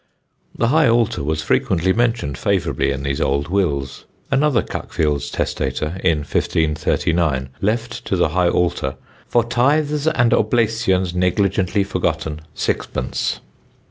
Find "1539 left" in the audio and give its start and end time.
6.23-8.03